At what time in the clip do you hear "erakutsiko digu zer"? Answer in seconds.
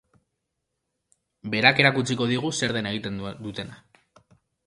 1.83-2.75